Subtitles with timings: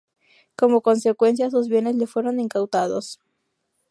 [0.55, 3.19] Como consecuencia, sus bienes le fueron incautados.